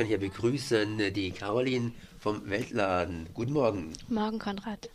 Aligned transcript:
kann 0.00 0.06
hier 0.06 0.18
begrüßen 0.18 1.12
die 1.12 1.30
Caroline 1.30 1.92
vom 2.18 2.48
Weltladen. 2.48 3.28
Guten 3.34 3.52
Morgen. 3.52 3.92
Morgen, 4.08 4.38
Konrad. 4.38 4.88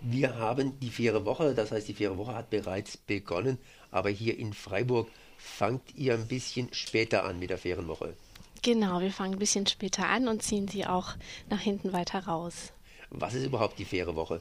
Wir 0.00 0.36
haben 0.36 0.78
die 0.78 0.90
faire 0.90 1.24
Woche, 1.24 1.56
das 1.56 1.72
heißt, 1.72 1.88
die 1.88 1.94
faire 1.94 2.16
Woche 2.16 2.32
hat 2.32 2.48
bereits 2.48 2.96
begonnen, 2.96 3.58
aber 3.90 4.10
hier 4.10 4.38
in 4.38 4.52
Freiburg 4.52 5.08
fangt 5.38 5.96
ihr 5.96 6.14
ein 6.14 6.28
bisschen 6.28 6.68
später 6.72 7.24
an 7.24 7.40
mit 7.40 7.50
der 7.50 7.58
fairen 7.58 7.88
Woche. 7.88 8.14
Genau, 8.62 9.00
wir 9.00 9.10
fangen 9.10 9.32
ein 9.32 9.38
bisschen 9.40 9.66
später 9.66 10.06
an 10.06 10.28
und 10.28 10.40
ziehen 10.40 10.68
sie 10.68 10.86
auch 10.86 11.14
nach 11.50 11.60
hinten 11.60 11.92
weiter 11.92 12.20
raus. 12.20 12.72
Was 13.10 13.34
ist 13.34 13.46
überhaupt 13.46 13.80
die 13.80 13.84
faire 13.84 14.14
Woche? 14.14 14.38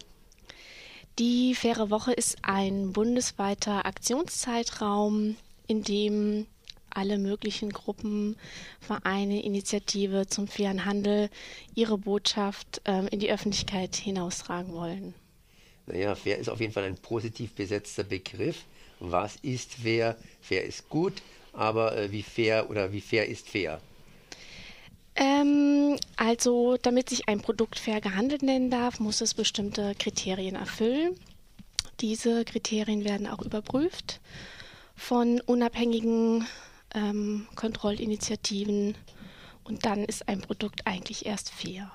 Die 1.17 1.55
faire 1.55 1.89
Woche 1.89 2.13
ist 2.13 2.37
ein 2.43 2.93
bundesweiter 2.93 3.87
Aktionszeitraum, 3.87 5.37
in 5.65 5.83
dem 5.83 6.45
alle 6.95 7.17
möglichen 7.17 7.71
Gruppen, 7.71 8.35
Vereine, 8.79 9.43
Initiative 9.43 10.27
zum 10.27 10.47
fairen 10.47 10.85
Handel 10.85 11.29
ihre 11.75 11.97
Botschaft 11.97 12.81
ähm, 12.85 13.07
in 13.07 13.19
die 13.19 13.31
Öffentlichkeit 13.31 13.95
hinaustragen 13.95 14.73
wollen. 14.73 15.13
Naja, 15.87 16.15
fair 16.15 16.37
ist 16.37 16.49
auf 16.49 16.59
jeden 16.59 16.73
Fall 16.73 16.83
ein 16.83 16.97
positiv 16.97 17.53
besetzter 17.53 18.03
Begriff. 18.03 18.63
Was 18.99 19.35
ist 19.37 19.73
fair? 19.73 20.15
Fair 20.41 20.63
ist 20.63 20.89
gut, 20.89 21.13
aber 21.53 21.97
äh, 21.97 22.11
wie 22.11 22.23
fair 22.23 22.69
oder 22.69 22.91
wie 22.91 23.01
fair 23.01 23.27
ist 23.27 23.49
fair? 23.49 23.81
Ähm, 25.15 25.97
also, 26.15 26.77
damit 26.81 27.09
sich 27.09 27.27
ein 27.27 27.41
Produkt 27.41 27.79
fair 27.79 27.99
gehandelt 27.99 28.43
nennen 28.43 28.69
darf, 28.69 28.99
muss 28.99 29.21
es 29.21 29.33
bestimmte 29.33 29.93
Kriterien 29.95 30.55
erfüllen. 30.55 31.15
Diese 31.99 32.45
Kriterien 32.45 33.03
werden 33.03 33.27
auch 33.27 33.41
überprüft 33.41 34.21
von 34.95 35.41
unabhängigen 35.41 36.47
ähm, 36.93 37.47
Kontrollinitiativen 37.55 38.95
und 39.63 39.85
dann 39.85 40.03
ist 40.03 40.27
ein 40.27 40.41
Produkt 40.41 40.85
eigentlich 40.85 41.25
erst 41.25 41.49
fair. 41.49 41.91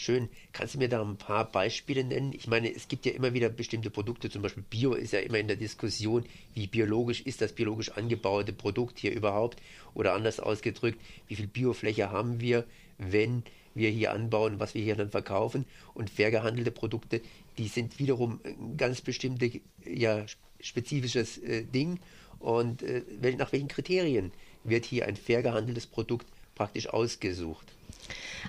Schön. 0.00 0.28
Kannst 0.52 0.74
du 0.74 0.78
mir 0.78 0.88
da 0.88 1.02
ein 1.02 1.16
paar 1.16 1.50
Beispiele 1.50 2.04
nennen? 2.04 2.32
Ich 2.32 2.46
meine, 2.46 2.72
es 2.72 2.86
gibt 2.86 3.04
ja 3.04 3.10
immer 3.10 3.34
wieder 3.34 3.48
bestimmte 3.48 3.90
Produkte, 3.90 4.30
zum 4.30 4.42
Beispiel 4.42 4.62
Bio 4.70 4.94
ist 4.94 5.12
ja 5.12 5.18
immer 5.18 5.40
in 5.40 5.48
der 5.48 5.56
Diskussion, 5.56 6.24
wie 6.54 6.68
biologisch 6.68 7.22
ist 7.22 7.40
das 7.40 7.52
biologisch 7.52 7.90
angebaute 7.90 8.52
Produkt 8.52 9.00
hier 9.00 9.12
überhaupt? 9.12 9.60
Oder 9.94 10.14
anders 10.14 10.38
ausgedrückt, 10.38 11.00
wie 11.26 11.34
viel 11.34 11.48
Biofläche 11.48 12.12
haben 12.12 12.40
wir, 12.40 12.64
wenn 12.98 13.42
wir 13.74 13.90
hier 13.90 14.12
anbauen, 14.12 14.60
was 14.60 14.74
wir 14.74 14.82
hier 14.84 14.94
dann 14.94 15.10
verkaufen? 15.10 15.64
Und 15.94 16.10
fair 16.10 16.30
gehandelte 16.30 16.70
Produkte, 16.70 17.20
die 17.58 17.66
sind 17.66 17.98
wiederum 17.98 18.38
ein 18.44 18.76
ganz 18.76 19.00
bestimmte, 19.00 19.50
ja, 19.84 20.26
spezifisches 20.60 21.38
äh, 21.38 21.64
Ding. 21.64 21.98
Und 22.40 22.82
äh, 22.82 23.02
nach 23.36 23.52
welchen 23.52 23.68
Kriterien 23.68 24.32
wird 24.64 24.84
hier 24.84 25.06
ein 25.06 25.16
fair 25.16 25.42
gehandeltes 25.42 25.86
Produkt 25.86 26.26
praktisch 26.54 26.88
ausgesucht? 26.88 27.66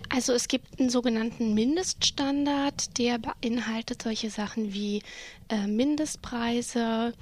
Also 0.09 0.33
es 0.33 0.47
gibt 0.47 0.79
einen 0.79 0.89
sogenannten 0.89 1.53
Mindeststandard, 1.53 2.97
der 2.97 3.19
beinhaltet 3.19 4.03
solche 4.03 4.29
Sachen 4.29 4.73
wie 4.73 5.01
äh, 5.49 5.67
Mindestpreise, 5.67 7.13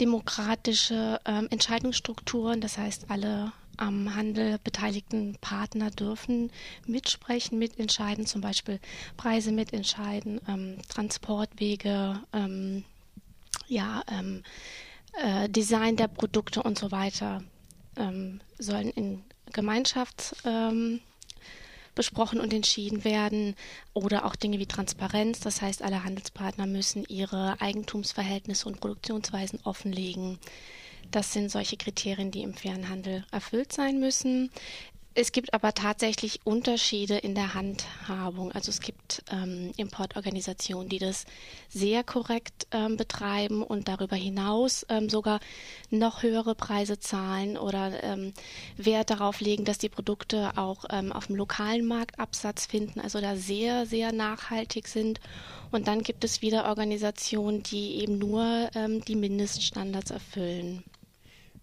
demokratische 0.00 1.20
äh, 1.24 1.44
Entscheidungsstrukturen, 1.50 2.60
das 2.60 2.78
heißt 2.78 3.06
alle 3.08 3.52
am 3.76 4.14
Handel 4.14 4.58
beteiligten 4.58 5.36
Partner 5.40 5.90
dürfen 5.90 6.50
mitsprechen, 6.86 7.58
mitentscheiden, 7.58 8.26
zum 8.26 8.40
Beispiel 8.40 8.80
Preise 9.16 9.52
mitentscheiden, 9.52 10.40
ähm, 10.48 10.78
Transportwege, 10.88 12.20
ähm, 12.32 12.84
ja, 13.68 14.02
ähm, 14.10 14.42
äh, 15.22 15.48
Design 15.48 15.96
der 15.96 16.08
Produkte 16.08 16.62
und 16.62 16.78
so 16.78 16.90
weiter 16.90 17.42
ähm, 17.96 18.40
sollen 18.58 18.90
in 18.90 19.22
Gemeinschafts 19.52 20.36
ähm, 20.44 21.00
besprochen 21.94 22.38
und 22.38 22.52
entschieden 22.52 23.02
werden 23.02 23.56
oder 23.92 24.24
auch 24.24 24.36
Dinge 24.36 24.58
wie 24.60 24.66
Transparenz. 24.66 25.40
Das 25.40 25.60
heißt, 25.60 25.82
alle 25.82 26.04
Handelspartner 26.04 26.66
müssen 26.66 27.04
ihre 27.08 27.60
Eigentumsverhältnisse 27.60 28.68
und 28.68 28.80
Produktionsweisen 28.80 29.60
offenlegen. 29.64 30.38
Das 31.10 31.32
sind 31.32 31.50
solche 31.50 31.76
Kriterien, 31.76 32.30
die 32.30 32.42
im 32.42 32.54
fairen 32.54 32.88
Handel 32.88 33.24
erfüllt 33.32 33.72
sein 33.72 33.98
müssen. 33.98 34.50
Es 35.20 35.32
gibt 35.32 35.52
aber 35.52 35.74
tatsächlich 35.74 36.42
Unterschiede 36.44 37.18
in 37.18 37.34
der 37.34 37.54
Handhabung. 37.54 38.52
Also 38.52 38.70
es 38.70 38.78
gibt 38.78 39.24
ähm, 39.32 39.72
Importorganisationen, 39.76 40.88
die 40.88 41.00
das 41.00 41.24
sehr 41.68 42.04
korrekt 42.04 42.68
ähm, 42.70 42.96
betreiben 42.96 43.64
und 43.64 43.88
darüber 43.88 44.14
hinaus 44.14 44.86
ähm, 44.88 45.08
sogar 45.08 45.40
noch 45.90 46.22
höhere 46.22 46.54
Preise 46.54 47.00
zahlen 47.00 47.56
oder 47.58 48.00
ähm, 48.04 48.32
Wert 48.76 49.10
darauf 49.10 49.40
legen, 49.40 49.64
dass 49.64 49.78
die 49.78 49.88
Produkte 49.88 50.56
auch 50.56 50.84
ähm, 50.88 51.12
auf 51.12 51.26
dem 51.26 51.34
lokalen 51.34 51.84
Markt 51.84 52.20
Absatz 52.20 52.66
finden, 52.66 53.00
also 53.00 53.20
da 53.20 53.34
sehr, 53.34 53.86
sehr 53.86 54.12
nachhaltig 54.12 54.86
sind. 54.86 55.18
Und 55.72 55.88
dann 55.88 56.02
gibt 56.04 56.22
es 56.22 56.42
wieder 56.42 56.66
Organisationen, 56.66 57.64
die 57.64 57.96
eben 58.02 58.18
nur 58.18 58.70
ähm, 58.76 59.04
die 59.04 59.16
Mindeststandards 59.16 60.12
erfüllen. 60.12 60.84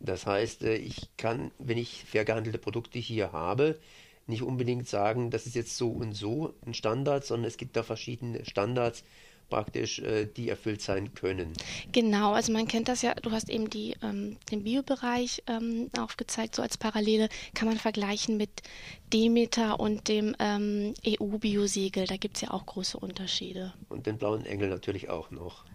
Das 0.06 0.26
heißt, 0.26 0.64
äh, 0.64 0.76
ich 0.76 1.10
kann, 1.18 1.52
wenn 1.60 1.78
ich 1.78 2.04
fair 2.06 2.26
gehandelte 2.26 2.58
Produkte 2.58 3.00
hier 3.00 3.32
habe, 3.32 3.80
nicht 4.28 4.42
unbedingt 4.42 4.88
sagen, 4.88 5.30
das 5.30 5.46
ist 5.46 5.56
jetzt 5.56 5.78
so 5.78 5.90
und 5.90 6.14
so 6.14 6.54
ein 6.66 6.74
Standard, 6.74 7.26
sondern 7.26 7.48
es 7.48 7.58
gibt 7.58 7.76
da 7.76 7.84
verschiedene 7.84 8.44
Standards 8.46 9.04
praktisch, 9.50 10.00
äh, 10.00 10.26
die 10.26 10.50
erfüllt 10.50 10.82
sein 10.82 11.14
können. 11.14 11.54
Genau, 11.92 12.34
also 12.34 12.52
man 12.52 12.68
kennt 12.68 12.88
das 12.88 13.02
ja, 13.02 13.14
du 13.14 13.32
hast 13.32 13.50
eben 13.50 13.70
die, 13.70 13.96
ähm, 14.02 14.38
den 14.52 14.64
Biobereich 14.64 15.44
ähm, 15.48 15.90
aufgezeigt, 15.98 16.56
so 16.56 16.62
als 16.62 16.78
Parallele 16.78 17.30
kann 17.54 17.68
man 17.68 17.78
vergleichen 17.78 18.38
mit 18.38 18.50
Demeter 19.14 19.80
und 19.80 20.08
dem 20.08 20.36
ähm, 20.40 20.94
EU-Biosiegel, 21.06 22.08
da 22.08 22.18
gibt 22.18 22.38
es 22.38 22.42
ja 22.42 22.52
auch 22.52 22.66
große 22.66 22.98
Unterschiede. 22.98 23.74
Und 23.90 24.08
den 24.08 24.18
blauen 24.18 24.46
Engel 24.46 24.70
natürlich 24.70 25.10
auch 25.10 25.30
noch. 25.32 25.66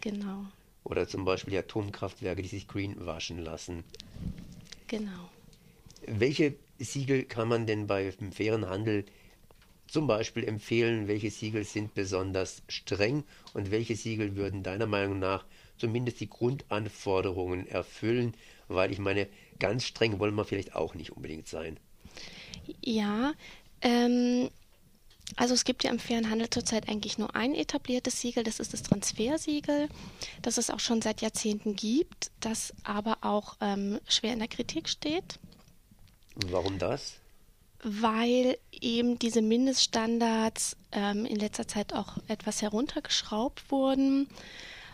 Genau. 0.00 0.46
Oder 0.84 1.06
zum 1.06 1.24
Beispiel 1.24 1.52
die 1.52 1.58
Atomkraftwerke, 1.58 2.42
die 2.42 2.48
sich 2.48 2.68
green 2.68 3.06
waschen 3.06 3.38
lassen. 3.38 3.84
Genau. 4.88 5.30
Welche 6.06 6.56
Siegel 6.78 7.24
kann 7.24 7.48
man 7.48 7.66
denn 7.66 7.86
beim 7.86 8.32
fairen 8.32 8.68
Handel 8.68 9.04
zum 9.86 10.06
Beispiel 10.06 10.44
empfehlen? 10.44 11.06
Welche 11.06 11.30
Siegel 11.30 11.64
sind 11.64 11.94
besonders 11.94 12.62
streng 12.68 13.24
und 13.54 13.70
welche 13.70 13.94
Siegel 13.94 14.36
würden 14.36 14.62
deiner 14.62 14.86
Meinung 14.86 15.18
nach 15.18 15.44
zumindest 15.76 16.20
die 16.20 16.28
Grundanforderungen 16.28 17.66
erfüllen? 17.68 18.34
Weil 18.68 18.90
ich 18.90 18.98
meine, 18.98 19.28
ganz 19.58 19.84
streng 19.84 20.18
wollen 20.18 20.34
wir 20.34 20.44
vielleicht 20.44 20.74
auch 20.74 20.94
nicht 20.94 21.12
unbedingt 21.12 21.46
sein. 21.46 21.78
Ja, 22.82 23.34
ähm, 23.80 24.50
also 25.36 25.54
es 25.54 25.64
gibt 25.64 25.84
ja 25.84 25.90
im 25.90 25.98
fairen 25.98 26.30
Handel 26.30 26.50
zurzeit 26.50 26.88
eigentlich 26.88 27.18
nur 27.18 27.34
ein 27.34 27.54
etabliertes 27.54 28.20
Siegel, 28.20 28.44
das 28.44 28.60
ist 28.60 28.72
das 28.72 28.82
Transfersiegel, 28.82 29.88
das 30.42 30.58
es 30.58 30.70
auch 30.70 30.80
schon 30.80 31.02
seit 31.02 31.20
Jahrzehnten 31.20 31.76
gibt, 31.76 32.30
das 32.40 32.74
aber 32.84 33.18
auch 33.22 33.56
ähm, 33.60 34.00
schwer 34.08 34.32
in 34.32 34.40
der 34.40 34.48
Kritik 34.48 34.88
steht. 34.88 35.38
Warum 36.34 36.78
das? 36.78 37.14
Weil 37.82 38.58
eben 38.70 39.18
diese 39.18 39.42
Mindeststandards 39.42 40.76
ähm, 40.92 41.26
in 41.26 41.36
letzter 41.36 41.66
Zeit 41.66 41.92
auch 41.92 42.18
etwas 42.28 42.62
heruntergeschraubt 42.62 43.70
wurden, 43.70 44.28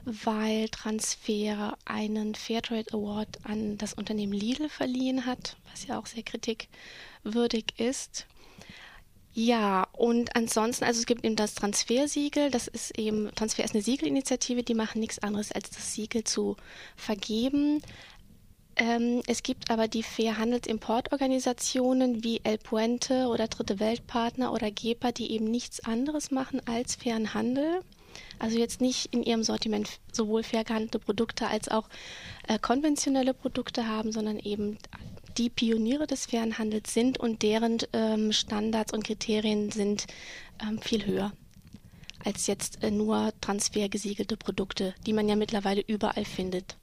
weil 0.04 0.69
Transfer 0.71 1.77
einen 1.84 2.34
Fairtrade 2.34 2.93
Award 2.94 3.44
an 3.44 3.77
das 3.77 3.93
Unternehmen 3.93 4.32
Lidl 4.32 4.69
verliehen 4.69 5.27
hat, 5.27 5.56
was 5.71 5.87
ja 5.87 5.98
auch 5.98 6.06
sehr 6.06 6.22
kritikwürdig 6.22 7.75
ist. 7.77 8.27
Ja, 9.34 9.88
und 9.98 10.34
ansonsten, 10.36 10.84
also 10.84 11.00
es 11.00 11.06
gibt 11.06 11.25
eben 11.25 11.34
das 11.34 11.56
Transfersiegel, 11.56 12.53
das 12.53 12.69
ist 12.69 12.97
eben, 12.97 13.34
Transfer 13.34 13.64
ist 13.64 13.75
eine 13.75 13.82
Siegelinitiative, 13.82 14.62
die 14.62 14.75
machen 14.75 15.00
nichts 15.00 15.19
anderes, 15.19 15.50
als 15.50 15.70
das 15.70 15.92
Siegel 15.92 16.22
zu 16.22 16.56
vergeben. 16.94 17.82
Ähm, 18.76 19.22
es 19.26 19.42
gibt 19.42 19.72
aber 19.72 19.88
die 19.88 20.04
Fairhandelsimportorganisationen 20.04 22.22
wie 22.22 22.41
El 22.44 22.59
Puente 22.59 23.27
oder 23.27 23.48
Dritte 23.48 23.80
Weltpartner 23.80 24.53
oder 24.53 24.71
GEPA, 24.71 25.10
die 25.10 25.33
eben 25.33 25.50
nichts 25.50 25.80
anderes 25.80 26.30
machen 26.30 26.62
als 26.65 26.94
fairen 26.94 27.34
Handel. 27.34 27.80
Also 28.39 28.56
jetzt 28.56 28.80
nicht 28.80 29.12
in 29.12 29.24
ihrem 29.24 29.42
Sortiment 29.42 29.98
sowohl 30.12 30.44
fair 30.44 30.62
gehandelte 30.62 31.01
Produkte 31.01 31.48
als 31.48 31.68
auch 31.68 31.89
äh, 32.47 32.60
konventionelle 32.60 33.34
Produkte 33.34 33.89
haben, 33.89 34.12
sondern 34.12 34.39
eben 34.39 34.78
die 35.39 35.51
Pioniere 35.51 36.07
des 36.07 36.27
fairen 36.27 36.59
Handels 36.59 36.93
sind 36.93 37.19
und 37.19 37.43
deren 37.43 37.79
ähm, 37.93 38.33
Standards 38.33 38.93
und 38.93 39.05
Kriterien 39.05 39.71
sind 39.71 40.07
ähm, 40.61 40.81
viel 40.81 41.07
höher 41.07 41.33
als 42.25 42.47
jetzt 42.47 42.83
äh, 42.83 42.91
nur 42.91 43.33
transfergesiegelte 43.41 44.37
Produkte, 44.37 44.95
die 45.07 45.13
man 45.13 45.29
ja 45.29 45.37
mittlerweile 45.37 45.81
überall 45.81 46.25
findet. 46.25 46.77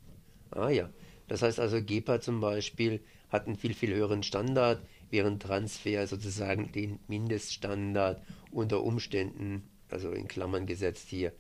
Ah 0.52 0.70
ja, 0.70 0.90
das 1.28 1.42
heißt 1.42 1.60
also 1.60 1.82
GEPA 1.82 2.22
zum 2.22 2.40
Beispiel 2.40 3.02
hat 3.30 3.48
einen 3.48 3.58
viel, 3.58 3.74
viel 3.74 3.94
höheren 3.94 4.24
Standard, 4.24 4.82
während 5.10 5.42
Transfer 5.42 6.08
sozusagen 6.08 6.72
den 6.72 7.00
Mindeststandard 7.08 8.22
unter 8.52 8.84
Umständen, 8.84 9.64
also 9.90 10.12
in 10.12 10.28
Klammern 10.28 10.66
gesetzt 10.66 11.10
hier, 11.10 11.34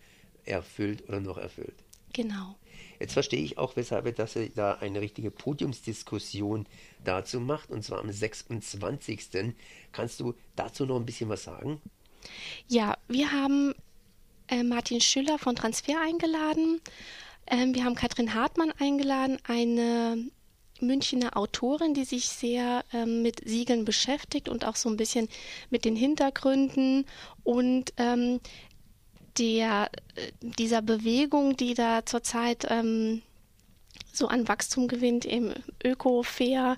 erfüllt 0.43 1.07
oder 1.07 1.21
noch 1.21 1.37
erfüllt. 1.37 1.84
Genau. 2.15 2.55
Jetzt 2.97 3.11
verstehe 3.11 3.43
ich 3.43 3.57
auch, 3.57 3.75
weshalb 3.75 4.15
dass 4.15 4.37
er 4.37 4.47
da 4.47 4.75
eine 4.75 5.01
richtige 5.01 5.29
Podiumsdiskussion 5.31 6.65
dazu 7.03 7.41
macht, 7.41 7.71
und 7.71 7.83
zwar 7.83 7.99
am 7.99 8.09
26. 8.09 9.53
Kannst 9.91 10.21
du 10.21 10.33
dazu 10.55 10.85
noch 10.85 10.95
ein 10.95 11.05
bisschen 11.05 11.27
was 11.27 11.43
sagen? 11.43 11.81
Ja, 12.69 12.95
wir 13.09 13.33
haben 13.33 13.75
äh, 14.47 14.63
Martin 14.63 15.01
Schüller 15.01 15.37
von 15.37 15.57
Transfer 15.57 15.99
eingeladen. 16.01 16.79
Ähm, 17.47 17.75
wir 17.75 17.83
haben 17.83 17.95
Katrin 17.95 18.33
Hartmann 18.33 18.71
eingeladen, 18.79 19.37
eine 19.43 20.29
Münchner 20.79 21.35
Autorin, 21.35 21.93
die 21.93 22.05
sich 22.05 22.29
sehr 22.29 22.85
ähm, 22.93 23.23
mit 23.23 23.41
Siegeln 23.45 23.83
beschäftigt 23.83 24.47
und 24.47 24.63
auch 24.63 24.77
so 24.77 24.87
ein 24.87 24.97
bisschen 24.97 25.27
mit 25.69 25.83
den 25.83 25.97
Hintergründen 25.97 27.05
und 27.43 27.91
ähm, 27.97 28.39
der, 29.37 29.89
äh, 30.15 30.31
dieser 30.41 30.81
Bewegung, 30.81 31.57
die 31.57 31.73
da 31.73 32.05
zurzeit 32.05 32.65
ähm, 32.69 33.21
so 34.11 34.27
an 34.27 34.47
Wachstum 34.47 34.87
gewinnt, 34.87 35.25
eben 35.25 35.53
öko, 35.83 36.23
fair, 36.23 36.77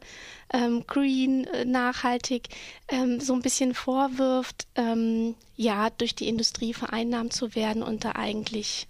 ähm, 0.51 0.85
green, 0.87 1.45
äh, 1.45 1.65
nachhaltig, 1.65 2.49
ähm, 2.87 3.19
so 3.19 3.33
ein 3.33 3.41
bisschen 3.41 3.73
vorwirft, 3.73 4.67
ähm, 4.75 5.35
ja, 5.55 5.89
durch 5.91 6.15
die 6.15 6.27
Industrie 6.27 6.73
vereinnahmt 6.73 7.33
zu 7.33 7.55
werden 7.55 7.83
und 7.83 8.05
da 8.05 8.13
eigentlich, 8.13 8.87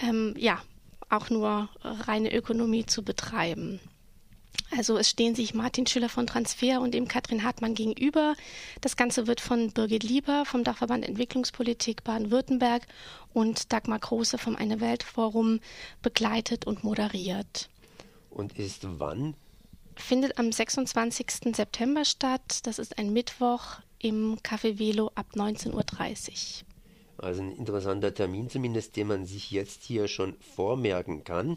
ähm, 0.00 0.34
ja, 0.36 0.62
auch 1.08 1.30
nur 1.30 1.68
reine 1.82 2.34
Ökonomie 2.34 2.84
zu 2.86 3.02
betreiben. 3.02 3.80
Also 4.76 4.98
es 4.98 5.08
stehen 5.08 5.34
sich 5.34 5.54
Martin 5.54 5.86
Schüller 5.86 6.08
von 6.08 6.26
Transfer 6.26 6.80
und 6.80 6.94
eben 6.94 7.08
Katrin 7.08 7.42
Hartmann 7.42 7.74
gegenüber. 7.74 8.34
Das 8.80 8.96
Ganze 8.96 9.26
wird 9.26 9.40
von 9.40 9.72
Birgit 9.72 10.02
Lieber 10.02 10.44
vom 10.44 10.62
Dachverband 10.62 11.06
Entwicklungspolitik 11.08 12.04
Baden-Württemberg 12.04 12.86
und 13.32 13.72
Dagmar 13.72 13.98
Große 13.98 14.36
vom 14.36 14.56
Eine 14.56 14.80
Welt 14.80 15.02
Forum 15.02 15.60
begleitet 16.02 16.66
und 16.66 16.84
moderiert. 16.84 17.70
Und 18.30 18.58
ist 18.58 18.86
wann? 18.98 19.34
Findet 19.96 20.38
am 20.38 20.52
26. 20.52 21.56
September 21.56 22.04
statt. 22.04 22.60
Das 22.64 22.78
ist 22.78 22.98
ein 22.98 23.12
Mittwoch 23.12 23.80
im 23.98 24.36
Café 24.38 24.78
Velo 24.78 25.10
ab 25.14 25.26
19.30 25.34 25.72
Uhr. 25.74 27.24
Also 27.24 27.42
ein 27.42 27.52
interessanter 27.56 28.14
Termin 28.14 28.48
zumindest, 28.48 28.96
den 28.96 29.08
man 29.08 29.26
sich 29.26 29.50
jetzt 29.50 29.82
hier 29.82 30.06
schon 30.06 30.36
vormerken 30.54 31.24
kann. 31.24 31.56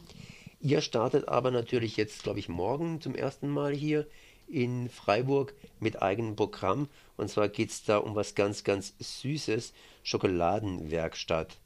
Ihr 0.62 0.82
startet 0.82 1.28
aber 1.28 1.50
natürlich 1.50 1.98
jetzt, 1.98 2.22
glaube 2.22 2.38
ich, 2.38 2.48
morgen 2.48 3.02
zum 3.02 3.16
ersten 3.16 3.50
Mal 3.50 3.74
hier 3.74 4.06
in 4.48 4.90
Freiburg 4.90 5.56
mit 5.80 6.02
eigenem 6.02 6.36
Programm. 6.36 6.88
Und 7.18 7.30
zwar 7.30 7.50
geht 7.50 7.72
es 7.72 7.84
da 7.84 7.98
um 7.98 8.16
was 8.16 8.36
ganz, 8.36 8.64
ganz 8.64 8.94
Süßes, 9.00 9.74
Schokoladenwerkstatt. 10.04 11.58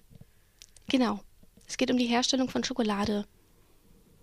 Genau. 0.87 1.19
Es 1.67 1.77
geht 1.77 1.91
um 1.91 1.97
die 1.97 2.05
Herstellung 2.05 2.47
von 2.47 2.63
Schokolade. 2.63 3.25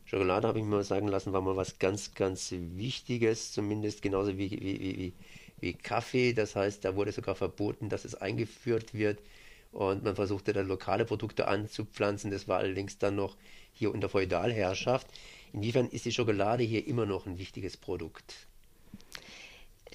Schokolade, 0.07 0.49
habe 0.49 0.59
ich 0.59 0.65
mir 0.65 0.77
mal 0.77 0.85
sagen 0.85 1.09
lassen, 1.09 1.35
war 1.35 1.43
mal 1.43 1.57
was 1.57 1.79
ganz, 1.79 2.15
ganz 2.15 2.53
Wichtiges, 2.53 3.53
zumindest 3.53 4.01
genauso 4.01 4.39
wie, 4.39 4.51
wie, 4.53 4.81
wie, 4.81 5.13
wie 5.61 5.73
Kaffee. 5.75 6.33
Das 6.33 6.57
heißt, 6.57 6.85
da 6.85 6.97
wurde 6.97 7.13
sogar 7.13 7.35
verboten, 7.35 7.91
dass 7.91 8.07
es 8.07 8.15
eingeführt 8.15 8.95
wird. 8.95 9.21
Und 9.73 10.05
man 10.05 10.15
versuchte 10.15 10.53
dann 10.53 10.69
lokale 10.69 11.05
Produkte 11.05 11.49
anzupflanzen. 11.49 12.31
Das 12.31 12.47
war 12.47 12.59
allerdings 12.59 12.99
dann 12.99 13.17
noch 13.17 13.37
hier 13.73 13.93
unter 13.93 14.09
Feudalherrschaft. 14.09 15.07
Inwiefern 15.53 15.89
ist 15.89 16.05
die 16.05 16.13
Schokolade 16.13 16.63
hier 16.63 16.87
immer 16.87 17.07
noch 17.07 17.27
ein 17.27 17.39
wichtiges 17.39 17.77
Produkt? 17.77 18.47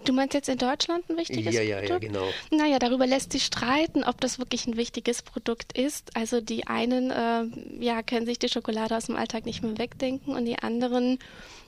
Du 0.06 0.14
meinst 0.14 0.36
jetzt 0.36 0.50
in 0.50 0.58
Deutschland 0.58 1.10
ein 1.10 1.18
wichtiges 1.18 1.56
ja, 1.56 1.62
ja, 1.62 1.80
Produkt? 1.80 2.04
Ja, 2.04 2.10
genau. 2.10 2.28
Naja, 2.52 2.78
darüber 2.78 3.08
lässt 3.08 3.32
sich 3.32 3.46
streiten, 3.46 4.04
ob 4.04 4.22
das 4.22 4.38
wirklich 4.38 4.68
ein 4.68 4.78
wichtiges 4.78 5.24
Produkt 5.24 5.78
ist. 5.78 6.16
Also 6.16 6.40
die 6.40 6.68
einen 6.68 7.10
äh, 7.10 7.84
ja, 7.84 8.04
können 8.04 8.26
sich 8.26 8.38
die 8.38 8.50
Schokolade 8.50 8.96
aus 8.96 9.06
dem 9.06 9.16
Alltag 9.16 9.46
nicht 9.46 9.64
mehr 9.64 9.78
wegdenken 9.78 10.36
und 10.36 10.46
die 10.46 10.60
anderen 10.60 11.18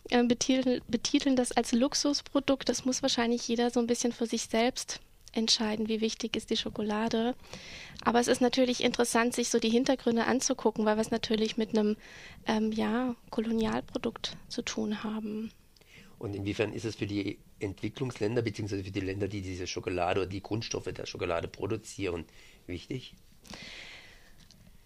äh, 0.09 0.23
betiteln, 0.23 0.81
betiteln 0.87 1.35
das 1.35 1.51
als 1.51 1.71
Luxusprodukt. 1.71 2.69
Das 2.69 2.85
muss 2.85 3.01
wahrscheinlich 3.01 3.47
jeder 3.47 3.71
so 3.71 3.79
ein 3.79 3.87
bisschen 3.87 4.11
für 4.11 4.27
sich 4.27 4.43
selbst 4.43 4.99
entscheiden, 5.33 5.87
wie 5.87 6.01
wichtig 6.01 6.35
ist 6.35 6.49
die 6.49 6.57
Schokolade. 6.57 7.35
Aber 8.03 8.19
es 8.19 8.27
ist 8.27 8.41
natürlich 8.41 8.83
interessant, 8.83 9.33
sich 9.33 9.49
so 9.49 9.59
die 9.59 9.69
Hintergründe 9.69 10.25
anzugucken, 10.25 10.85
weil 10.85 10.97
wir 10.97 11.01
es 11.01 11.11
natürlich 11.11 11.57
mit 11.57 11.77
einem 11.77 11.97
ähm, 12.47 12.71
ja, 12.71 13.15
Kolonialprodukt 13.29 14.37
zu 14.47 14.61
tun 14.61 15.03
haben. 15.03 15.51
Und 16.17 16.35
inwiefern 16.35 16.73
ist 16.73 16.85
es 16.85 16.95
für 16.95 17.07
die 17.07 17.39
Entwicklungsländer 17.59 18.41
beziehungsweise 18.41 18.83
für 18.83 18.91
die 18.91 18.99
Länder, 18.99 19.27
die 19.27 19.41
diese 19.41 19.67
Schokolade 19.67 20.21
oder 20.21 20.29
die 20.29 20.43
Grundstoffe 20.43 20.91
der 20.91 21.05
Schokolade 21.05 21.47
produzieren, 21.47 22.25
wichtig? 22.67 23.13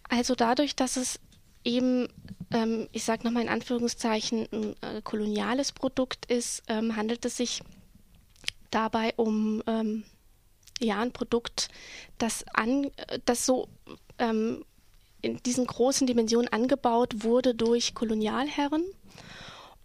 Also 0.09 0.35
dadurch, 0.35 0.75
dass 0.75 0.95
es 0.95 1.19
eben, 1.63 2.07
ähm, 2.51 2.87
ich 2.91 3.03
sage 3.03 3.23
nochmal 3.23 3.43
in 3.43 3.49
Anführungszeichen, 3.49 4.47
ein 4.51 4.75
äh, 4.81 5.01
koloniales 5.01 5.71
Produkt 5.71 6.25
ist, 6.27 6.63
ähm, 6.67 6.95
handelt 6.95 7.25
es 7.25 7.37
sich 7.37 7.63
dabei 8.69 9.13
um 9.15 9.63
ähm, 9.67 10.03
ja, 10.79 10.99
ein 10.99 11.11
Produkt, 11.11 11.69
das, 12.17 12.45
an, 12.53 12.91
das 13.25 13.45
so 13.45 13.67
ähm, 14.19 14.63
in 15.21 15.41
diesen 15.43 15.65
großen 15.65 16.05
Dimensionen 16.05 16.51
angebaut 16.51 17.23
wurde 17.23 17.55
durch 17.55 17.95
Kolonialherren 17.95 18.83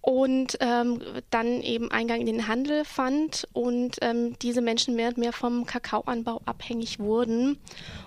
und 0.01 0.57
ähm, 0.61 1.01
dann 1.31 1.61
eben 1.61 1.91
Eingang 1.91 2.21
in 2.21 2.27
den 2.27 2.49
Handel 2.49 2.85
fand 2.85 3.47
und 3.53 3.99
ähm, 4.01 4.39
diese 4.41 4.61
Menschen 4.61 4.97
mehr 4.97 5.09
und 5.09 5.19
mehr 5.19 5.33
vom 5.33 5.67
Kakaoanbau 5.67 6.41
abhängig 6.45 6.99
wurden 6.99 7.59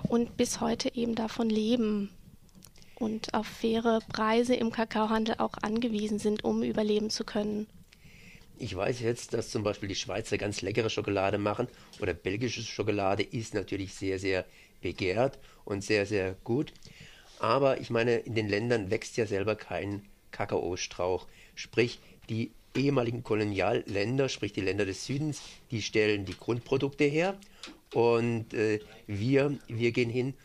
und 0.07 0.35
bis 0.37 0.61
heute 0.61 0.93
eben 0.95 1.15
davon 1.15 1.49
leben 1.49 2.09
und 2.95 3.33
auf 3.33 3.47
faire 3.47 3.99
Preise 4.13 4.55
im 4.55 4.71
Kakaohandel 4.71 5.35
auch 5.39 5.53
angewiesen 5.61 6.19
sind, 6.19 6.43
um 6.43 6.63
überleben 6.63 7.09
zu 7.09 7.23
können. 7.23 7.67
Ich 8.61 8.75
weiß 8.75 8.99
jetzt, 8.99 9.33
dass 9.33 9.49
zum 9.49 9.63
Beispiel 9.63 9.89
die 9.89 9.95
Schweizer 9.95 10.37
ganz 10.37 10.61
leckere 10.61 10.91
Schokolade 10.91 11.39
machen 11.39 11.67
oder 11.99 12.13
belgische 12.13 12.61
Schokolade 12.61 13.23
ist 13.23 13.55
natürlich 13.55 13.95
sehr, 13.95 14.19
sehr 14.19 14.45
begehrt 14.81 15.39
und 15.65 15.83
sehr, 15.83 16.05
sehr 16.05 16.35
gut. 16.43 16.71
Aber 17.39 17.81
ich 17.81 17.89
meine, 17.89 18.17
in 18.17 18.35
den 18.35 18.47
Ländern 18.47 18.91
wächst 18.91 19.17
ja 19.17 19.25
selber 19.25 19.55
kein 19.55 20.03
Kakaostrauch. 20.29 21.25
Sprich, 21.55 22.01
die 22.29 22.51
ehemaligen 22.75 23.23
Kolonialländer, 23.23 24.29
sprich 24.29 24.53
die 24.53 24.61
Länder 24.61 24.85
des 24.85 25.07
Südens, 25.07 25.41
die 25.71 25.81
stellen 25.81 26.25
die 26.25 26.37
Grundprodukte 26.37 27.05
her 27.05 27.39
und 27.95 28.53
äh, 28.53 28.79
wir, 29.07 29.57
wir 29.69 29.91
gehen 29.91 30.11
hin, 30.11 30.35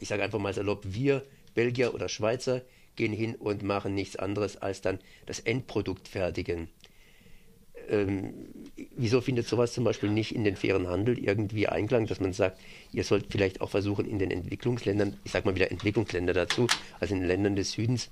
ich 0.00 0.08
sage 0.08 0.22
einfach 0.22 0.38
mal 0.38 0.54
salopp, 0.54 0.84
wir 0.86 1.22
Belgier 1.54 1.92
oder 1.92 2.08
Schweizer 2.08 2.62
gehen 2.96 3.12
hin 3.12 3.34
und 3.34 3.62
machen 3.62 3.94
nichts 3.94 4.16
anderes 4.16 4.56
als 4.56 4.80
dann 4.80 5.00
das 5.26 5.40
Endprodukt 5.40 6.08
fertigen 6.08 6.70
ähm, 7.88 8.34
wieso 8.96 9.20
findet 9.20 9.46
sowas 9.46 9.72
zum 9.72 9.84
Beispiel 9.84 10.10
nicht 10.10 10.34
in 10.34 10.44
den 10.44 10.56
fairen 10.56 10.88
Handel 10.88 11.18
irgendwie 11.18 11.68
Einklang, 11.68 12.06
dass 12.06 12.20
man 12.20 12.32
sagt, 12.32 12.60
ihr 12.92 13.04
sollt 13.04 13.26
vielleicht 13.30 13.60
auch 13.60 13.70
versuchen, 13.70 14.06
in 14.06 14.18
den 14.18 14.30
Entwicklungsländern, 14.30 15.16
ich 15.24 15.32
sage 15.32 15.46
mal 15.46 15.54
wieder 15.54 15.70
Entwicklungsländer 15.70 16.32
dazu, 16.32 16.66
also 17.00 17.14
in 17.14 17.20
den 17.20 17.28
Ländern 17.28 17.56
des 17.56 17.72
Südens, 17.72 18.10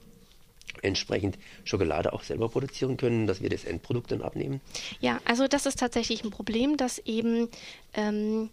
entsprechend 0.83 1.39
Schokolade 1.65 2.13
auch 2.13 2.23
selber 2.23 2.49
produzieren 2.49 2.97
können, 2.97 3.27
dass 3.27 3.41
wir 3.41 3.49
das 3.49 3.65
Endprodukt 3.65 4.13
dann 4.13 4.23
abnehmen? 4.23 4.61
Ja, 5.01 5.21
also 5.25 5.49
das 5.49 5.67
ist 5.67 5.79
tatsächlich 5.79 6.25
ein 6.25 6.31
Problem, 6.31 6.77
dass 6.77 6.99
eben 6.99 7.49
ähm, 7.95 8.51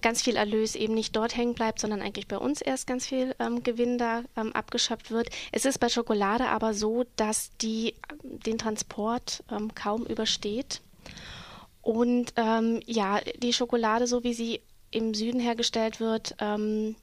ganz 0.00 0.22
viel 0.22 0.36
Erlös 0.36 0.74
eben 0.74 0.94
nicht 0.94 1.14
dort 1.16 1.36
hängen 1.36 1.54
bleibt, 1.54 1.80
sondern 1.80 2.02
eigentlich 2.02 2.28
bei 2.28 2.38
uns 2.38 2.60
erst 2.60 2.86
ganz 2.86 3.06
viel 3.06 3.34
ähm, 3.38 3.62
Gewinn 3.62 3.98
da 3.98 4.22
ähm, 4.36 4.52
abgeschöpft 4.52 5.10
wird. 5.10 5.30
Es 5.52 5.64
ist 5.64 5.78
bei 5.78 5.88
Schokolade 5.88 6.46
aber 6.48 6.74
so, 6.74 7.04
dass 7.16 7.50
die 7.58 7.94
den 8.22 8.58
Transport 8.58 9.42
ähm, 9.50 9.74
kaum 9.74 10.06
übersteht. 10.06 10.80
Und 11.82 12.34
ähm, 12.36 12.80
ja, 12.86 13.20
die 13.42 13.52
Schokolade, 13.52 14.06
so 14.06 14.24
wie 14.24 14.34
sie 14.34 14.60
im 14.90 15.14
Süden 15.14 15.40
hergestellt 15.40 16.00
wird, 16.00 16.34
ähm, 16.38 16.96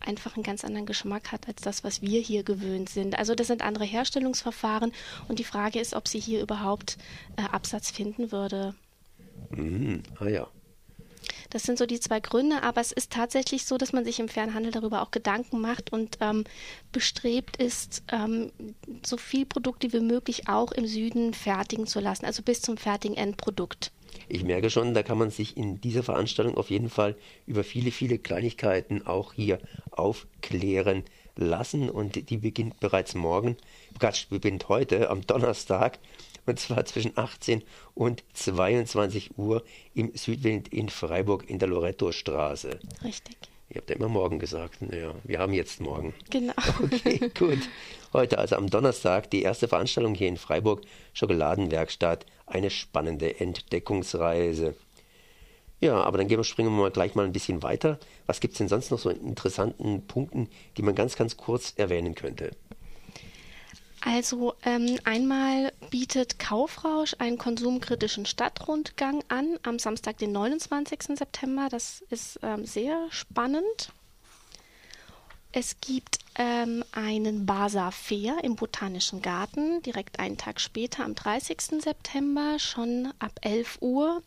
einfach 0.00 0.34
einen 0.34 0.42
ganz 0.42 0.64
anderen 0.64 0.86
Geschmack 0.86 1.32
hat 1.32 1.48
als 1.48 1.62
das, 1.62 1.84
was 1.84 2.02
wir 2.02 2.20
hier 2.20 2.42
gewöhnt 2.42 2.88
sind. 2.88 3.18
Also 3.18 3.34
das 3.34 3.46
sind 3.46 3.62
andere 3.62 3.84
Herstellungsverfahren 3.84 4.92
und 5.28 5.38
die 5.38 5.44
Frage 5.44 5.80
ist, 5.80 5.94
ob 5.94 6.08
sie 6.08 6.20
hier 6.20 6.42
überhaupt 6.42 6.98
äh, 7.36 7.42
Absatz 7.42 7.90
finden 7.90 8.32
würde. 8.32 8.74
Mhm. 9.50 10.02
Ah 10.18 10.28
ja. 10.28 10.48
Das 11.54 11.62
sind 11.62 11.78
so 11.78 11.86
die 11.86 12.00
zwei 12.00 12.18
Gründe, 12.18 12.64
aber 12.64 12.80
es 12.80 12.90
ist 12.90 13.12
tatsächlich 13.12 13.64
so, 13.64 13.78
dass 13.78 13.92
man 13.92 14.04
sich 14.04 14.18
im 14.18 14.28
Fernhandel 14.28 14.72
darüber 14.72 15.02
auch 15.02 15.12
Gedanken 15.12 15.60
macht 15.60 15.92
und 15.92 16.18
ähm, 16.20 16.42
bestrebt 16.90 17.58
ist, 17.58 18.02
ähm, 18.10 18.50
so 19.06 19.16
viel 19.16 19.46
Produkte 19.46 19.92
wie 19.92 20.00
möglich 20.00 20.48
auch 20.48 20.72
im 20.72 20.84
Süden 20.84 21.32
fertigen 21.32 21.86
zu 21.86 22.00
lassen, 22.00 22.24
also 22.26 22.42
bis 22.42 22.60
zum 22.60 22.76
fertigen 22.76 23.16
Endprodukt. 23.16 23.92
Ich 24.28 24.42
merke 24.42 24.68
schon, 24.68 24.94
da 24.94 25.04
kann 25.04 25.16
man 25.16 25.30
sich 25.30 25.56
in 25.56 25.80
dieser 25.80 26.02
Veranstaltung 26.02 26.56
auf 26.56 26.70
jeden 26.70 26.90
Fall 26.90 27.14
über 27.46 27.62
viele, 27.62 27.92
viele 27.92 28.18
Kleinigkeiten 28.18 29.06
auch 29.06 29.32
hier 29.32 29.60
aufklären 29.92 31.04
lassen 31.36 31.88
und 31.88 32.30
die 32.30 32.36
beginnt 32.38 32.80
bereits 32.80 33.14
morgen, 33.14 33.56
beginnt 34.28 34.68
heute 34.68 35.08
am 35.08 35.24
Donnerstag 35.24 36.00
und 36.46 36.58
zwar 36.58 36.84
zwischen 36.84 37.16
18 37.16 37.62
und 37.94 38.24
22 38.34 39.38
Uhr 39.38 39.64
im 39.94 40.12
Südwind 40.14 40.68
in 40.68 40.88
Freiburg 40.88 41.48
in 41.48 41.58
der 41.58 41.68
Loretto-Straße. 41.68 42.78
Richtig. 43.02 43.36
Ihr 43.70 43.76
habt 43.76 43.90
ja 43.90 43.96
immer 43.96 44.08
morgen 44.08 44.38
gesagt. 44.38 44.82
Naja, 44.82 45.14
wir 45.24 45.38
haben 45.38 45.52
jetzt 45.52 45.80
morgen. 45.80 46.14
Genau. 46.30 46.52
Okay, 46.82 47.30
gut. 47.36 47.58
Heute, 48.12 48.38
also 48.38 48.56
am 48.56 48.70
Donnerstag, 48.70 49.30
die 49.30 49.42
erste 49.42 49.68
Veranstaltung 49.68 50.14
hier 50.14 50.28
in 50.28 50.36
Freiburg, 50.36 50.82
Schokoladenwerkstatt, 51.12 52.26
eine 52.46 52.70
spannende 52.70 53.40
Entdeckungsreise. 53.40 54.76
Ja, 55.80 56.02
aber 56.02 56.18
dann 56.18 56.28
gehen 56.28 56.38
wir, 56.38 56.44
springen 56.44 56.70
wir 56.70 56.82
mal 56.82 56.90
gleich 56.90 57.14
mal 57.14 57.24
ein 57.24 57.32
bisschen 57.32 57.62
weiter. 57.62 57.98
Was 58.26 58.40
gibt 58.40 58.52
es 58.52 58.58
denn 58.58 58.68
sonst 58.68 58.90
noch 58.90 58.98
so 58.98 59.10
in 59.10 59.26
interessanten 59.26 60.06
Punkten, 60.06 60.48
die 60.76 60.82
man 60.82 60.94
ganz, 60.94 61.16
ganz 61.16 61.36
kurz 61.36 61.74
erwähnen 61.76 62.14
könnte? 62.14 62.52
Also 64.06 64.54
ähm, 64.66 64.98
einmal 65.04 65.72
bietet 65.88 66.38
Kaufrausch 66.38 67.16
einen 67.20 67.38
konsumkritischen 67.38 68.26
Stadtrundgang 68.26 69.24
an 69.28 69.58
am 69.62 69.78
Samstag, 69.78 70.18
den 70.18 70.30
29. 70.32 71.16
September. 71.16 71.68
Das 71.70 72.02
ist 72.10 72.38
ähm, 72.42 72.66
sehr 72.66 73.06
spannend. 73.08 73.92
Es 75.52 75.80
gibt 75.80 76.18
ähm, 76.34 76.84
einen 76.92 77.46
Basar 77.46 77.92
Fair 77.92 78.44
im 78.44 78.56
Botanischen 78.56 79.22
Garten, 79.22 79.80
direkt 79.80 80.18
einen 80.18 80.36
Tag 80.36 80.60
später, 80.60 81.02
am 81.02 81.14
30. 81.14 81.82
September, 81.82 82.58
schon 82.58 83.10
ab 83.20 83.32
11 83.40 83.78
Uhr. 83.80 84.22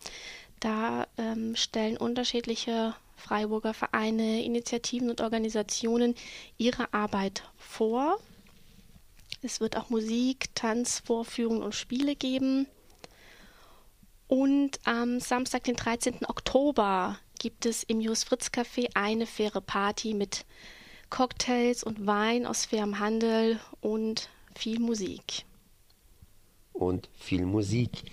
Da 0.59 1.05
ähm, 1.19 1.55
stellen 1.55 1.97
unterschiedliche 1.97 2.95
Freiburger 3.15 3.75
Vereine, 3.75 4.43
Initiativen 4.43 5.11
und 5.11 5.21
Organisationen 5.21 6.15
ihre 6.57 6.91
Arbeit 6.95 7.43
vor. 7.57 8.17
Es 9.41 9.59
wird 9.59 9.77
auch 9.77 9.89
Musik, 9.89 10.53
Tanz, 10.55 10.99
Vorführungen 11.05 11.61
und 11.61 11.75
Spiele 11.75 12.15
geben. 12.15 12.67
Und 14.27 14.79
am 14.83 15.19
Samstag, 15.19 15.63
den 15.63 15.75
13. 15.75 16.25
Oktober, 16.27 17.19
gibt 17.39 17.65
es 17.65 17.83
im 17.83 18.01
Jus 18.01 18.23
Fritz 18.23 18.47
Café 18.47 18.89
eine 18.95 19.25
faire 19.25 19.61
Party 19.61 20.13
mit 20.13 20.45
Cocktails 21.09 21.83
und 21.83 22.05
Wein 22.05 22.45
aus 22.45 22.65
fairem 22.65 22.99
Handel 22.99 23.59
und 23.79 24.29
viel 24.55 24.79
Musik. 24.79 25.45
Und 26.73 27.09
viel 27.17 27.45
Musik 27.45 28.03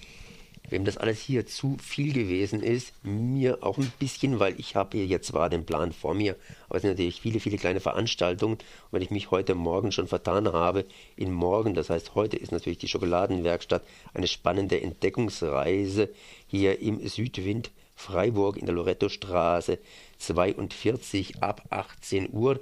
wem 0.75 0.85
das 0.85 0.97
alles 0.97 1.21
hier 1.21 1.47
zu 1.47 1.77
viel 1.81 2.13
gewesen 2.13 2.61
ist, 2.61 2.93
mir 3.05 3.63
auch 3.63 3.79
ein 3.79 3.93
bisschen, 4.01 4.41
weil 4.41 4.59
ich 4.59 4.75
habe 4.75 4.99
hier 4.99 5.07
jetzt 5.07 5.29
zwar 5.29 5.49
den 5.49 5.65
Plan 5.65 5.93
vor 5.93 6.15
mir, 6.15 6.35
aber 6.69 6.77
es 6.77 6.83
sind 6.83 6.91
natürlich 6.91 7.21
viele, 7.21 7.39
viele 7.39 7.59
kleine 7.59 7.79
Veranstaltungen. 7.79 8.55
Und 8.55 8.91
wenn 8.91 9.01
ich 9.01 9.13
mich 9.13 9.31
heute 9.31 9.55
Morgen 9.55 9.93
schon 9.93 10.09
vertan 10.09 10.53
habe, 10.53 10.85
in 11.15 11.33
morgen, 11.33 11.75
das 11.75 11.91
heißt 11.91 12.17
heute 12.17 12.37
ist 12.37 12.51
natürlich 12.51 12.79
die 12.79 12.89
Schokoladenwerkstatt 12.89 13.85
eine 14.15 14.27
spannende 14.27 14.83
Entdeckungsreise 14.83 16.11
hier 16.49 16.81
im 16.81 17.07
Südwind 17.07 17.71
Freiburg 17.95 18.57
in 18.57 18.67
der 18.67 18.75
Lorettostraße 18.75 19.79
42 20.19 21.41
ab 21.41 21.63
18 21.71 22.31
Uhr 22.33 22.59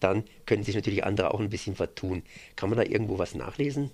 dann 0.00 0.24
können 0.44 0.64
sich 0.64 0.74
natürlich 0.74 1.04
andere 1.04 1.32
auch 1.32 1.40
ein 1.40 1.48
bisschen 1.48 1.76
vertun. 1.76 2.24
Kann 2.56 2.68
man 2.68 2.76
da 2.76 2.84
irgendwo 2.84 3.18
was 3.18 3.34
nachlesen? 3.34 3.90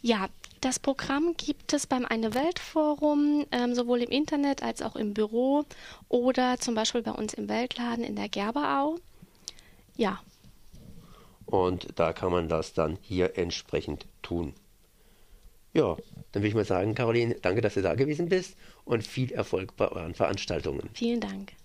Ja, 0.00 0.30
das 0.60 0.78
Programm 0.78 1.34
gibt 1.36 1.72
es 1.72 1.86
beim 1.86 2.04
Eine 2.04 2.34
Welt 2.34 2.58
Forum, 2.58 3.46
ähm, 3.50 3.74
sowohl 3.74 4.02
im 4.02 4.10
Internet 4.10 4.62
als 4.62 4.82
auch 4.82 4.96
im 4.96 5.14
Büro 5.14 5.64
oder 6.08 6.58
zum 6.58 6.74
Beispiel 6.74 7.02
bei 7.02 7.12
uns 7.12 7.34
im 7.34 7.48
Weltladen 7.48 8.04
in 8.04 8.16
der 8.16 8.28
Gerberau. 8.28 8.96
Ja. 9.96 10.20
Und 11.46 11.88
da 11.96 12.12
kann 12.12 12.30
man 12.30 12.48
das 12.48 12.74
dann 12.74 12.98
hier 13.00 13.36
entsprechend 13.36 14.06
tun. 14.22 14.54
Ja, 15.72 15.96
dann 16.32 16.42
würde 16.42 16.48
ich 16.48 16.54
mal 16.54 16.64
sagen, 16.64 16.94
Caroline, 16.94 17.36
danke, 17.42 17.60
dass 17.60 17.74
du 17.74 17.82
da 17.82 17.94
gewesen 17.94 18.28
bist 18.28 18.56
und 18.84 19.06
viel 19.06 19.32
Erfolg 19.32 19.76
bei 19.76 19.88
euren 19.88 20.14
Veranstaltungen. 20.14 20.90
Vielen 20.94 21.20
Dank. 21.20 21.52